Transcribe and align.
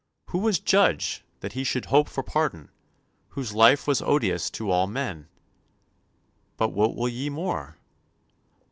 Who 0.29 0.39
was 0.39 0.57
judge 0.57 1.21
that 1.41 1.53
he 1.53 1.63
should 1.63 1.85
hope 1.85 2.09
for 2.09 2.23
pardon, 2.23 2.71
whose 3.29 3.53
life 3.53 3.85
was 3.85 4.01
odious 4.01 4.49
to 4.49 4.71
all 4.71 4.87
men? 4.87 5.27
But 6.57 6.69
what 6.69 6.95
will 6.95 7.07
ye 7.09 7.29
more? 7.29 7.77